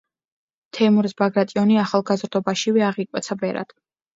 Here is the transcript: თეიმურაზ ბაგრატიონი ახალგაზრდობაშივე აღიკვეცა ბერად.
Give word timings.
თეიმურაზ 0.77 1.13
ბაგრატიონი 1.19 1.79
ახალგაზრდობაშივე 1.83 2.85
აღიკვეცა 2.89 3.39
ბერად. 3.45 3.79